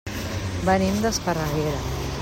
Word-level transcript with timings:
Venim 0.69 0.97
d'Esparreguera. 1.05 1.77